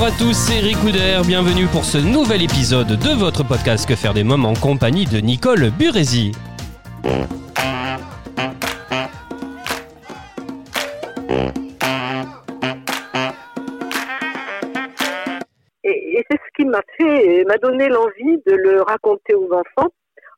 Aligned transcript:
Bonjour 0.00 0.14
à 0.14 0.18
tous, 0.18 0.32
c'est 0.32 0.56
Eric 0.56 0.78
Couder, 0.78 1.20
bienvenue 1.26 1.66
pour 1.66 1.84
ce 1.84 1.98
nouvel 1.98 2.40
épisode 2.40 2.86
de 2.88 3.20
votre 3.20 3.46
podcast 3.46 3.86
Que 3.86 3.94
faire 3.94 4.14
des 4.14 4.24
mômes 4.24 4.46
en 4.46 4.54
compagnie 4.54 5.04
de 5.04 5.18
Nicole 5.18 5.68
Burezi. 5.78 6.32
Et, 15.84 16.24
c'est 16.30 16.38
ce 16.38 16.50
qui 16.56 16.64
m'a 16.64 16.80
fait, 16.96 17.44
m'a 17.44 17.58
donné 17.58 17.90
l'envie 17.90 18.38
de 18.46 18.54
le 18.54 18.80
raconter 18.80 19.34
aux 19.34 19.52
enfants, 19.52 19.90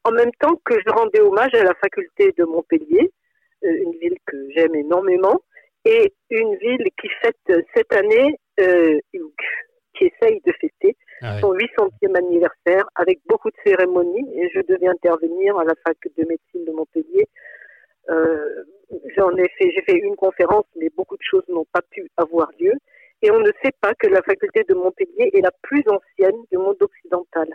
en 0.02 0.10
même 0.10 0.32
temps 0.40 0.58
que 0.64 0.74
je 0.84 0.90
rendais 0.90 1.20
hommage 1.20 1.54
à 1.54 1.62
la 1.62 1.74
faculté 1.74 2.34
de 2.36 2.44
Montpellier, 2.46 3.12
euh, 3.64 3.68
une 3.84 3.92
ville 4.00 4.18
que 4.26 4.36
j'aime 4.56 4.74
énormément, 4.74 5.40
et 5.84 6.14
une 6.30 6.56
ville 6.56 6.88
qui 7.00 7.08
fête 7.22 7.36
euh, 7.50 7.62
cette 7.74 7.92
année, 7.92 8.38
euh, 8.60 9.00
qui 9.94 10.04
essaye 10.04 10.40
de 10.46 10.52
fêter 10.60 10.96
Ah 11.20 11.38
son 11.40 11.52
800e 11.52 12.16
anniversaire 12.16 12.84
avec 12.94 13.20
beaucoup 13.26 13.50
de 13.50 13.56
cérémonies. 13.64 14.28
Et 14.34 14.48
je 14.54 14.60
devais 14.60 14.88
intervenir 14.88 15.58
à 15.58 15.64
la 15.64 15.74
fac 15.84 15.96
de 16.16 16.24
médecine 16.24 16.64
de 16.64 16.72
Montpellier. 16.72 17.28
Euh, 18.10 18.64
J'en 19.16 19.34
ai 19.36 19.48
fait, 19.56 19.70
j'ai 19.70 19.82
fait 19.82 19.98
une 19.98 20.16
conférence, 20.16 20.66
mais 20.76 20.90
beaucoup 20.96 21.16
de 21.16 21.22
choses 21.22 21.44
n'ont 21.48 21.66
pas 21.72 21.80
pu 21.90 22.08
avoir 22.16 22.50
lieu. 22.60 22.72
Et 23.22 23.30
on 23.30 23.38
ne 23.38 23.50
sait 23.62 23.72
pas 23.80 23.94
que 23.94 24.06
la 24.08 24.22
faculté 24.22 24.64
de 24.68 24.74
Montpellier 24.74 25.30
est 25.32 25.40
la 25.40 25.52
plus 25.62 25.82
ancienne 25.88 26.42
du 26.50 26.58
monde 26.58 26.76
occidental. 26.80 27.48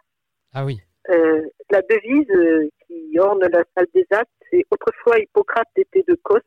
Ah 0.54 0.66
oui. 0.66 0.80
Euh, 1.10 1.46
la 1.70 1.82
devise 1.82 2.30
euh, 2.32 2.70
qui 2.86 3.20
orne 3.20 3.42
la 3.42 3.64
salle 3.76 3.88
des 3.94 4.06
actes, 4.12 4.32
c'est 4.50 4.66
autrefois 4.72 5.20
Hippocrate 5.20 5.68
était 5.76 6.04
de 6.08 6.16
Cos, 6.24 6.40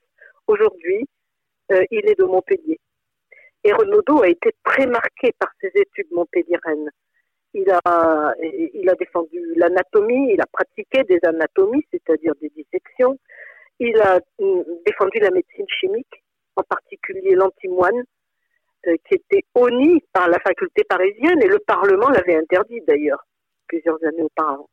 aujourd'hui 0.46 1.08
euh, 1.70 1.84
il 1.90 2.08
est 2.08 2.18
de 2.18 2.24
Montpellier. 2.24 2.78
Et 3.64 3.72
Renaudot 3.72 4.22
a 4.22 4.28
été 4.28 4.50
très 4.64 4.86
marqué 4.86 5.32
par 5.38 5.50
ses 5.60 5.70
études 5.74 6.10
montpelliéraines. 6.12 6.90
Il 7.52 7.70
a, 7.70 8.34
défendu 8.98 9.54
l'anatomie, 9.56 10.32
il 10.32 10.40
a 10.40 10.46
pratiqué 10.46 11.02
des 11.04 11.18
anatomies, 11.24 11.84
c'est-à-dire 11.92 12.32
des 12.40 12.50
dissections. 12.50 13.18
Il 13.78 14.00
a 14.00 14.20
hum, 14.38 14.64
défendu 14.86 15.18
la 15.18 15.30
médecine 15.30 15.66
chimique, 15.68 16.22
en 16.56 16.62
particulier 16.62 17.34
l'antimoine, 17.34 18.05
euh, 18.86 18.96
qui 19.06 19.16
était 19.16 19.44
honni 19.55 20.00
par 20.12 20.28
la 20.28 20.38
faculté 20.38 20.84
parisienne 20.84 21.42
et 21.42 21.48
le 21.48 21.58
Parlement 21.58 22.08
l'avait 22.08 22.36
interdit 22.36 22.80
d'ailleurs 22.86 23.27
plusieurs 23.66 23.98
années 24.05 24.22
auparavant. 24.22 24.68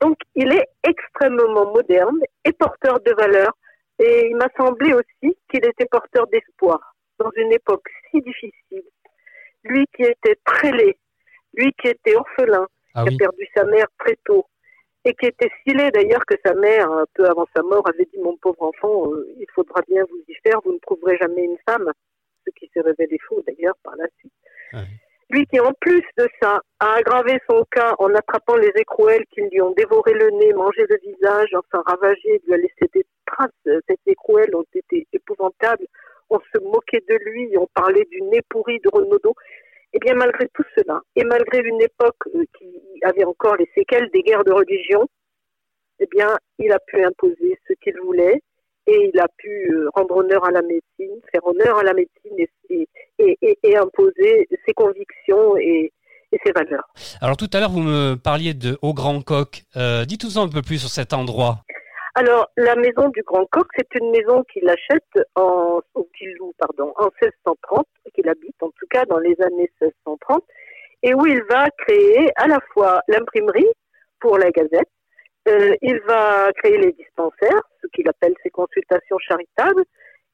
Donc, 0.00 0.18
il 0.34 0.52
est 0.52 0.68
extrêmement 0.86 1.72
moderne 1.72 2.20
et 2.44 2.52
porteur 2.52 3.00
de 3.00 3.12
valeurs. 3.12 3.56
Et 3.98 4.28
il 4.30 4.36
m'a 4.36 4.48
semblé 4.56 4.92
aussi 4.92 5.36
qu'il 5.50 5.64
était 5.64 5.86
porteur 5.86 6.26
d'espoir 6.26 6.94
dans 7.18 7.30
une 7.36 7.52
époque 7.52 7.88
si 8.10 8.20
difficile. 8.20 8.84
Lui 9.64 9.86
qui 9.96 10.02
était 10.02 10.38
très 10.44 10.70
laid, 10.70 10.98
lui 11.54 11.72
qui 11.80 11.88
était 11.88 12.14
orphelin, 12.14 12.66
Ah 12.94 13.04
qui 13.04 13.10
oui. 13.10 13.14
a 13.14 13.18
perdu 13.18 13.48
sa 13.54 13.64
mère 13.64 13.86
très 13.98 14.16
tôt, 14.24 14.46
et 15.04 15.14
qui 15.14 15.26
était 15.26 15.50
si 15.62 15.74
laid 15.74 15.90
d'ailleurs 15.92 16.26
que 16.26 16.34
sa 16.44 16.54
mère, 16.54 16.90
un 16.90 17.06
peu 17.14 17.26
avant 17.26 17.46
sa 17.54 17.62
mort, 17.62 17.88
avait 17.88 18.08
dit 18.12 18.18
Mon 18.20 18.36
pauvre 18.36 18.62
enfant, 18.62 19.10
euh, 19.12 19.34
il 19.38 19.46
faudra 19.54 19.80
bien 19.88 20.04
vous 20.10 20.22
y 20.28 20.34
faire, 20.46 20.60
vous 20.64 20.72
ne 20.72 20.78
trouverez 20.78 21.16
jamais 21.16 21.44
une 21.44 21.58
femme. 21.68 21.90
Ce 22.46 22.50
qui 22.50 22.70
s'est 22.72 22.80
révélé 22.80 23.18
faux 23.28 23.42
d'ailleurs 23.46 23.76
par 23.82 23.96
la 23.96 24.06
suite. 24.18 24.32
Ah 24.72 24.82
Lui 25.30 25.46
qui, 25.46 25.58
en 25.58 25.72
plus 25.80 26.04
de 26.16 26.28
ça, 26.40 26.60
a 26.78 26.92
aggravé 26.94 27.40
son 27.50 27.64
cas 27.72 27.94
en 27.98 28.14
attrapant 28.14 28.56
les 28.56 28.72
écrouelles 28.76 29.24
qui 29.32 29.40
lui 29.40 29.60
ont 29.60 29.72
dévoré 29.72 30.12
le 30.12 30.30
nez, 30.30 30.52
mangé 30.52 30.84
le 30.88 30.96
visage, 31.02 31.48
enfin 31.54 31.82
ravagé, 31.86 32.40
lui 32.46 32.54
a 32.54 32.56
laissé 32.58 32.88
des 32.92 33.04
traces. 33.26 33.50
Ces 33.64 33.98
écrouelles 34.06 34.54
ont 34.54 34.64
été 34.74 35.06
épouvantables. 35.12 35.86
On 36.30 36.38
se 36.38 36.58
moquait 36.60 37.04
de 37.08 37.16
lui, 37.24 37.56
on 37.56 37.68
parlait 37.74 38.06
du 38.10 38.22
nez 38.22 38.42
pourri 38.48 38.80
de 38.80 38.88
Renaudot. 38.92 39.34
Eh 39.92 39.98
bien, 39.98 40.14
malgré 40.14 40.48
tout 40.52 40.64
cela, 40.76 41.00
et 41.14 41.24
malgré 41.24 41.60
une 41.60 41.80
époque 41.80 42.26
euh, 42.34 42.44
qui 42.58 42.68
avait 43.02 43.24
encore 43.24 43.56
les 43.56 43.70
séquelles 43.74 44.10
des 44.12 44.22
guerres 44.22 44.44
de 44.44 44.52
religion, 44.52 45.08
eh 46.00 46.06
bien, 46.10 46.36
il 46.58 46.70
a 46.72 46.78
pu 46.78 47.02
imposer 47.02 47.58
ce 47.66 47.72
qu'il 47.80 47.94
voulait 48.04 48.42
et 48.86 49.10
il 49.12 49.20
a 49.20 49.28
pu 49.36 49.48
euh, 49.72 49.88
rendre 49.94 50.16
honneur 50.16 50.44
à 50.44 50.50
la 50.50 50.62
médecine, 50.62 51.20
faire 51.32 51.44
honneur 51.44 51.78
à 51.78 51.82
la 51.82 51.94
médecine 51.94 52.36
et, 52.68 53.76
imposer 53.76 54.48
ses 54.64 54.72
convictions 54.72 55.56
et, 55.56 55.92
ses 56.44 56.52
valeurs. 56.52 56.86
Alors 57.22 57.38
tout 57.38 57.48
à 57.54 57.60
l'heure, 57.60 57.70
vous 57.70 57.80
me 57.80 58.16
parliez 58.16 58.52
de 58.52 58.76
Au 58.82 58.92
Grand 58.92 59.22
Coq. 59.22 59.62
Euh, 59.76 60.04
Dites-nous 60.04 60.38
un 60.38 60.48
peu 60.48 60.60
plus 60.60 60.78
sur 60.78 60.90
cet 60.90 61.14
endroit. 61.14 61.62
Alors, 62.18 62.48
la 62.56 62.76
maison 62.76 63.10
du 63.10 63.22
Grand 63.24 63.44
Coq, 63.44 63.66
c'est 63.76 63.94
une 63.94 64.10
maison 64.10 64.42
qu'il 64.44 64.66
achète 64.70 65.26
en, 65.34 65.82
ou 65.94 66.08
qu'il 66.16 66.32
loue, 66.36 66.54
pardon, 66.56 66.94
en 66.96 67.10
1630, 67.20 67.86
qu'il 68.14 68.26
habite 68.30 68.56
en 68.62 68.70
tout 68.70 68.86
cas 68.88 69.04
dans 69.04 69.18
les 69.18 69.36
années 69.42 69.70
1630, 69.82 70.42
et 71.02 71.12
où 71.12 71.26
il 71.26 71.42
va 71.50 71.68
créer 71.76 72.30
à 72.36 72.48
la 72.48 72.58
fois 72.72 73.02
l'imprimerie 73.08 73.68
pour 74.18 74.38
la 74.38 74.50
Gazette, 74.50 74.88
euh, 75.48 75.76
il 75.82 76.00
va 76.06 76.50
créer 76.54 76.78
les 76.78 76.92
dispensaires, 76.92 77.60
ce 77.82 77.86
qu'il 77.88 78.08
appelle 78.08 78.34
ses 78.42 78.48
consultations 78.48 79.18
charitables, 79.18 79.84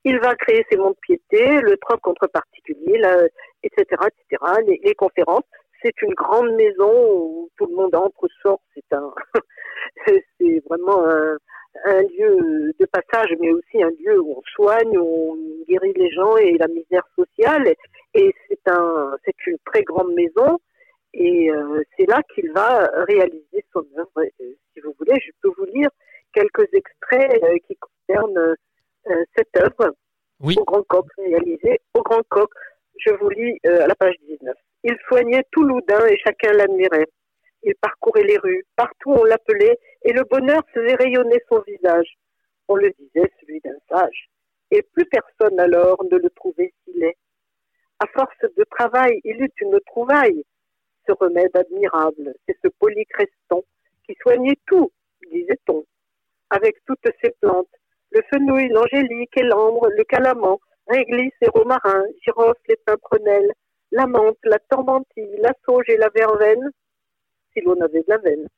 il 0.05 0.21
va 0.21 0.37
créer 0.37 0.65
ses 0.71 0.77
monts 0.77 0.91
de 0.91 0.97
piété, 1.03 1.61
le 1.63 1.77
troc 1.79 2.01
contre 2.01 2.29
particuliers, 2.29 2.99
la- 2.99 3.27
etc., 3.65 3.85
etc., 3.91 4.53
les, 4.69 4.81
les 4.85 4.95
conférences. 4.95 5.43
C'est 5.83 6.01
une 6.03 6.15
grande 6.15 6.53
maison 6.53 6.93
où 7.13 7.51
tout 7.59 7.67
le 7.67 7.75
monde 7.75 7.97
entre, 7.97 8.29
sort. 8.41 8.61
C'est 8.73 8.93
un, 8.93 9.13
c'est 10.07 10.63
vraiment 10.69 11.05
un, 11.09 11.39
un 11.85 12.03
lieu 12.03 12.73
de 12.79 12.87
passage, 12.87 13.35
mais 13.41 13.51
aussi 13.51 13.83
un 13.83 13.91
lieu 13.91 14.21
où 14.21 14.35
on 14.39 14.43
soigne, 14.55 14.97
où 14.99 15.33
on 15.33 15.65
guérit 15.69 15.93
les 15.97 16.11
gens 16.11 16.37
et 16.37 16.57
la 16.59 16.69
misère 16.69 17.07
sociale. 17.17 17.75
Et 18.15 18.35
c'est 18.49 18.69
un, 18.69 19.17
c'est 19.25 19.47
une 19.47 19.59
très 19.65 19.83
grande 19.83 20.13
maison. 20.15 20.59
Et 21.15 21.51
euh, 21.51 21.83
c'est 21.97 22.07
là 22.09 22.23
qu'il 22.35 22.51
va 22.53 22.91
réaliser 23.09 23.65
son 23.73 23.85
œuvre. 23.99 24.11
Euh, 24.19 24.55
si 24.73 24.81
vous 24.81 24.95
voulez, 24.99 25.19
je 25.25 25.31
peux 25.43 25.51
vous 25.59 25.67
lire 25.67 25.91
quelques 26.33 26.69
extraits 26.73 27.43
euh, 27.43 27.57
qui 27.67 27.77
concernent 27.77 28.55
euh, 29.09 29.25
cette 29.37 29.57
œuvre 29.59 29.95
Oui. 30.41 30.57
au 30.59 30.65
Grand 30.65 30.83
Coq, 30.85 31.07
réalisée 31.19 31.81
au 31.95 32.03
Grand 32.03 32.23
Coq. 32.29 32.51
Je 32.99 33.13
vous 33.15 33.31
lis 33.31 33.59
euh, 33.67 33.85
à 33.85 33.87
la 33.87 33.95
page 33.95 34.15
19. 34.29 34.55
Il 34.85 34.97
soignait 35.09 35.45
tout 35.51 35.63
Loudun 35.65 36.07
et 36.07 36.17
chacun 36.19 36.53
l'admirait. 36.53 37.07
Il 37.63 37.75
parcourait 37.77 38.25
les 38.25 38.39
rues, 38.39 38.65
partout 38.77 39.13
on 39.13 39.25
l'appelait, 39.25 39.79
et 40.03 40.13
le 40.13 40.25
bonheur 40.25 40.63
faisait 40.75 40.95
rayonner 40.95 41.41
son 41.49 41.61
visage. 41.61 42.19
On 42.69 42.77
le 42.77 42.91
disait 42.99 43.31
celui 43.41 43.61
d'un 43.61 43.79
sage. 43.89 44.31
Et 44.71 44.83
plus 44.83 45.05
personne 45.07 45.59
alors 45.61 46.03
ne 46.11 46.17
le 46.17 46.31
trouvait 46.31 46.73
si 46.85 46.99
laid. 46.99 47.17
À 48.01 48.07
force 48.09 48.55
de 48.57 48.65
travail, 48.65 49.21
il 49.25 49.43
eut 49.43 49.53
une 49.61 49.79
trouvaille. 49.87 50.45
Ce 51.07 51.13
remède 51.13 51.57
admirable, 51.57 52.35
c'est 52.47 52.57
ce 52.65 52.69
polycreston 52.69 53.63
qui 54.07 54.17
soignait 54.21 54.59
tout, 54.67 54.91
disait-on, 55.31 55.85
avec 56.51 56.77
toutes 56.87 57.09
ses 57.23 57.31
plantes, 57.41 57.69
le 58.11 58.23
fenouil, 58.31 58.69
l'angélique 58.69 59.37
et 59.37 59.43
l'ambre, 59.43 59.89
le 59.89 60.05
calaman, 60.05 60.59
réglisse 60.87 61.33
et 61.41 61.49
romarin, 61.49 62.05
girofle 62.23 62.61
et 62.69 62.79
pimprenelle, 62.85 63.53
la 63.91 64.07
menthe, 64.07 64.39
la 64.45 64.59
tourmentille, 64.71 65.37
la 65.39 65.53
sauge 65.65 65.89
et 65.89 65.97
la 65.97 66.09
verveine, 66.15 66.71
si 67.53 67.61
l'on 67.63 67.81
avait 67.81 68.01
de 68.01 68.09
la 68.09 68.19
veine. 68.19 68.49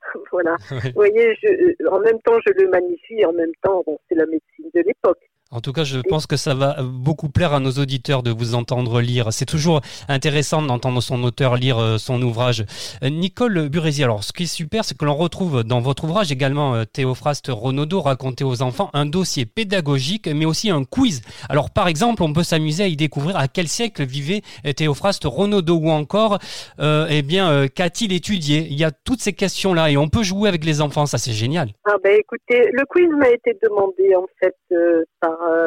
voilà. 0.32 0.56
Vous 0.70 0.92
voyez, 0.94 1.34
je, 1.42 1.48
euh, 1.48 1.90
en 1.90 2.00
même 2.00 2.20
temps, 2.22 2.38
je 2.46 2.52
le 2.52 2.68
magnifie, 2.68 3.24
en 3.24 3.32
même 3.32 3.54
temps, 3.62 3.82
bon, 3.86 3.98
c'est 4.08 4.14
la 4.14 4.26
médecine 4.26 4.70
de 4.74 4.80
l'époque. 4.80 5.29
En 5.52 5.60
tout 5.60 5.72
cas, 5.72 5.82
je 5.82 5.98
pense 5.98 6.28
que 6.28 6.36
ça 6.36 6.54
va 6.54 6.76
beaucoup 6.80 7.28
plaire 7.28 7.52
à 7.52 7.58
nos 7.58 7.72
auditeurs 7.72 8.22
de 8.22 8.30
vous 8.30 8.54
entendre 8.54 9.00
lire. 9.00 9.32
C'est 9.32 9.46
toujours 9.46 9.80
intéressant 10.06 10.62
d'entendre 10.62 11.00
son 11.00 11.24
auteur 11.24 11.56
lire 11.56 11.76
euh, 11.78 11.98
son 11.98 12.22
ouvrage. 12.22 12.64
Euh, 13.02 13.10
Nicole 13.10 13.68
Burezi, 13.68 14.04
alors 14.04 14.22
ce 14.22 14.32
qui 14.32 14.44
est 14.44 14.46
super, 14.46 14.84
c'est 14.84 14.96
que 14.96 15.04
l'on 15.04 15.16
retrouve 15.16 15.64
dans 15.64 15.80
votre 15.80 16.04
ouvrage 16.04 16.30
également 16.30 16.76
euh, 16.76 16.84
Théophraste 16.84 17.48
Renaudot 17.48 18.00
raconter 18.00 18.44
aux 18.44 18.62
enfants 18.62 18.90
un 18.92 19.06
dossier 19.06 19.44
pédagogique, 19.44 20.28
mais 20.28 20.44
aussi 20.44 20.70
un 20.70 20.84
quiz. 20.84 21.20
Alors 21.48 21.70
par 21.70 21.88
exemple, 21.88 22.22
on 22.22 22.32
peut 22.32 22.44
s'amuser 22.44 22.84
à 22.84 22.86
y 22.86 22.94
découvrir 22.94 23.36
à 23.36 23.48
quel 23.48 23.66
siècle 23.66 24.04
vivait 24.04 24.42
Théophraste 24.76 25.24
Renaudot 25.24 25.78
ou 25.78 25.90
encore, 25.90 26.38
euh, 26.78 27.08
eh 27.10 27.22
bien, 27.22 27.66
qu'a-t-il 27.66 28.12
étudié? 28.12 28.68
Il 28.70 28.78
y 28.78 28.84
a 28.84 28.92
toutes 28.92 29.20
ces 29.20 29.32
questions-là 29.32 29.90
et 29.90 29.96
on 29.96 30.08
peut 30.08 30.22
jouer 30.22 30.48
avec 30.48 30.64
les 30.64 30.80
enfants, 30.80 31.06
ça 31.06 31.18
c'est 31.18 31.32
génial. 31.32 31.70
Ah 31.86 31.96
ben 32.04 32.16
écoutez, 32.16 32.70
le 32.72 32.84
quiz 32.86 33.08
m'a 33.18 33.30
été 33.30 33.58
demandé 33.60 34.14
en 34.14 34.26
fait 34.38 34.54
euh, 34.72 35.02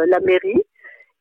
la 0.07 0.19
mairie 0.19 0.63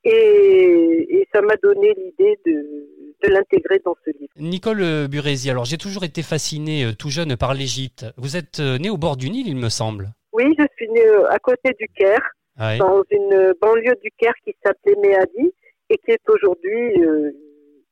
et, 0.05 1.07
et 1.11 1.29
ça 1.33 1.41
m'a 1.43 1.57
donné 1.63 1.95
l'idée 1.97 2.39
de, 2.45 2.83
de 3.23 3.29
l'intégrer 3.29 3.81
dans 3.85 3.97
ce 4.05 4.11
livre. 4.11 4.33
Nicole 4.37 5.09
Burési, 5.09 5.51
alors 5.51 5.65
j'ai 5.65 5.79
toujours 5.79 6.05
été 6.05 6.23
fascinée 6.23 6.91
tout 6.99 7.11
jeune 7.11 7.37
par 7.37 7.55
l'Égypte. 7.55 8.07
Vous 8.17 8.37
êtes 8.37 8.59
née 8.59 8.91
au 8.91 8.97
bord 8.97 9.17
du 9.17 9.31
Nil, 9.31 9.49
il 9.49 9.57
me 9.57 9.69
semble. 9.69 10.11
Oui, 10.33 10.55
je 10.59 10.65
suis 10.77 10.89
née 10.91 11.07
à 11.29 11.39
côté 11.39 11.73
du 11.79 11.87
Caire, 11.89 12.23
dans 12.57 13.03
une 13.11 13.55
banlieue 13.61 13.97
du 14.03 14.11
Caire 14.19 14.35
qui 14.45 14.55
s'appelait 14.65 14.97
Méadi 15.01 15.53
et 15.91 15.99
qui 15.99 16.11
est 16.11 16.29
aujourd'hui 16.29 17.03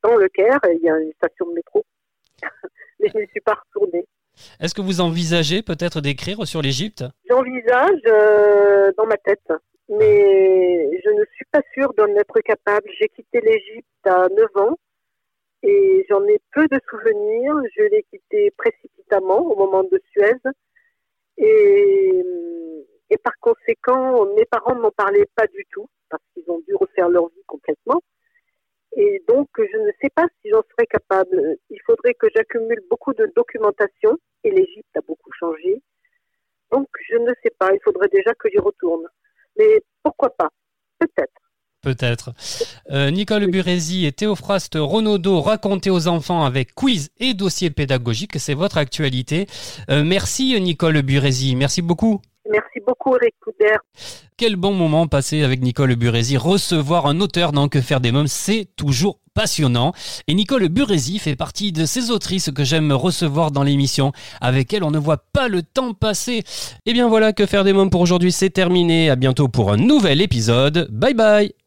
dans 0.02 0.16
le 0.16 0.28
Caire. 0.28 0.58
Il 0.72 0.80
y 0.82 0.88
a 0.88 0.98
une 0.98 1.12
station 1.12 1.46
de 1.48 1.54
métro, 1.54 1.84
mais 3.00 3.08
je 3.12 3.18
ne 3.18 3.26
suis 3.26 3.40
pas 3.40 3.54
retournée. 3.54 4.04
Est-ce 4.58 4.74
que 4.74 4.80
vous 4.80 5.00
envisagez 5.00 5.62
peut-être 5.62 6.00
d'écrire 6.00 6.46
sur 6.46 6.62
l'Égypte? 6.62 7.04
J'envisage 7.28 8.02
dans 8.96 9.06
ma 9.06 9.18
tête 9.18 9.52
mais 9.90 11.00
je 11.04 11.10
ne 11.10 11.24
suis 11.34 11.44
pas 11.50 11.62
sûre 11.74 11.92
d'en 11.94 12.08
être 12.14 12.40
capable. 12.40 12.88
J'ai 12.98 13.08
quitté 13.08 13.40
l'Égypte 13.40 14.06
à 14.06 14.28
9 14.28 14.56
ans 14.56 14.78
et 15.62 16.06
j'en 16.08 16.24
ai 16.26 16.40
peu 16.52 16.66
de 16.68 16.80
souvenirs. 16.88 17.56
Je 17.76 17.82
l'ai 17.82 18.04
quitté 18.04 18.50
précipitamment 18.56 19.40
au 19.40 19.56
moment 19.56 19.82
de 19.82 20.00
Suez 20.12 20.36
et, 21.38 22.22
et 23.10 23.18
par 23.18 23.36
conséquent, 23.40 24.26
mes 24.36 24.44
parents 24.44 24.76
ne 24.76 24.80
m'en 24.80 24.92
parlaient 24.92 25.28
pas 25.34 25.46
du 25.48 25.66
tout 25.72 25.88
parce 26.08 26.22
qu'ils 26.34 26.48
ont 26.50 26.60
dû 26.60 26.74
refaire 26.74 27.08
leur 27.08 27.28
vie 27.28 27.44
complètement. 27.46 28.00
Et 28.96 29.22
donc, 29.28 29.48
je 29.56 29.76
ne 29.78 29.90
sais 30.00 30.10
pas 30.10 30.26
si 30.40 30.50
j'en 30.50 30.62
serais 30.70 30.86
capable. 30.86 31.56
Il 31.70 31.80
faudrait 31.86 32.14
que 32.14 32.26
j'accumule 32.34 32.80
beaucoup 32.90 33.14
de 33.14 33.26
documentation 33.36 34.18
et 34.44 34.50
l'Égypte 34.50 34.96
a 34.96 35.00
beaucoup 35.00 35.30
changé. 35.38 35.82
Donc, 36.72 36.88
je 37.08 37.16
ne 37.16 37.32
sais 37.42 37.52
pas. 37.58 37.72
Il 37.72 37.80
faudrait 37.82 38.08
déjà 38.08 38.34
que 38.34 38.48
j'y 38.48 38.58
retourne. 38.58 39.06
Mais 39.58 39.82
pourquoi 40.02 40.30
pas? 40.36 40.48
Peut-être. 40.98 41.32
Peut-être. 41.82 42.34
Euh, 42.90 43.10
Nicole 43.10 43.46
Burési 43.50 44.04
et 44.04 44.12
Théophraste 44.12 44.74
Renaudot 44.76 45.40
racontés 45.40 45.88
aux 45.88 46.08
enfants 46.08 46.44
avec 46.44 46.74
quiz 46.74 47.10
et 47.18 47.32
dossier 47.32 47.70
pédagogique. 47.70 48.38
C'est 48.38 48.54
votre 48.54 48.76
actualité. 48.76 49.46
Euh, 49.88 50.04
merci 50.04 50.60
Nicole 50.60 51.00
Burési. 51.00 51.56
Merci 51.56 51.80
beaucoup. 51.80 52.20
Merci 52.50 52.80
beaucoup 52.86 53.16
Eric 53.16 53.34
Couder. 53.40 53.76
Quel 54.36 54.56
bon 54.56 54.72
moment 54.72 55.06
passé 55.06 55.42
avec 55.42 55.60
Nicole 55.62 55.94
Burési. 55.94 56.36
Recevoir 56.36 57.06
un 57.06 57.20
auteur 57.20 57.52
dans 57.52 57.68
Que 57.68 57.80
faire 57.80 58.00
des 58.00 58.12
mômes, 58.12 58.26
c'est 58.26 58.66
toujours 58.76 59.19
passionnant. 59.34 59.92
Et 60.26 60.34
Nicole 60.34 60.68
Burési 60.68 61.18
fait 61.18 61.36
partie 61.36 61.72
de 61.72 61.86
ces 61.86 62.10
autrices 62.10 62.50
que 62.54 62.64
j'aime 62.64 62.92
recevoir 62.92 63.50
dans 63.50 63.62
l'émission. 63.62 64.12
Avec 64.40 64.72
elle, 64.72 64.84
on 64.84 64.90
ne 64.90 64.98
voit 64.98 65.24
pas 65.32 65.48
le 65.48 65.62
temps 65.62 65.94
passer. 65.94 66.38
Et 66.38 66.44
eh 66.86 66.92
bien 66.92 67.08
voilà, 67.08 67.32
Que 67.32 67.46
faire 67.46 67.64
des 67.64 67.72
mômes 67.72 67.90
pour 67.90 68.00
aujourd'hui, 68.00 68.32
c'est 68.32 68.50
terminé. 68.50 69.10
À 69.10 69.16
bientôt 69.16 69.48
pour 69.48 69.72
un 69.72 69.76
nouvel 69.76 70.20
épisode. 70.20 70.88
Bye 70.90 71.14
bye 71.14 71.59